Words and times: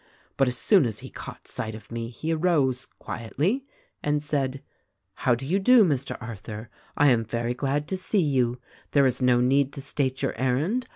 Rut 0.39 0.47
as 0.47 0.57
soon 0.57 0.87
as 0.87 1.01
he 1.01 1.11
caught 1.11 1.47
sight 1.47 1.75
of 1.75 1.91
me 1.91 2.09
he 2.09 2.33
arose, 2.33 2.87
quietly, 2.97 3.67
and 4.01 4.23
said, 4.23 4.63
'How 5.13 5.35
THE 5.35 5.45
RECORDING 5.45 5.57
ANGEL 5.59 5.63
219 6.07 6.07
do 6.07 6.13
you 6.15 6.17
do, 6.17 6.17
Mr. 6.17 6.17
Arthur? 6.27 6.69
I 6.97 7.07
am 7.09 7.23
very 7.23 7.53
glad 7.53 7.87
to 7.89 7.97
see 7.97 8.19
you. 8.19 8.59
There 8.93 9.05
is 9.05 9.21
no 9.21 9.39
need 9.41 9.71
to 9.73 9.81
state 9.83 10.23
your 10.23 10.35
errand. 10.39 10.87